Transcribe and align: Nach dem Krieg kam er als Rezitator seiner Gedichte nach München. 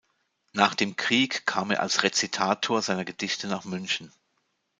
Nach 0.53 0.73
dem 0.73 0.95
Krieg 0.95 1.45
kam 1.45 1.69
er 1.69 1.79
als 1.81 2.01
Rezitator 2.01 2.81
seiner 2.81 3.05
Gedichte 3.05 3.45
nach 3.47 3.65
München. 3.65 4.11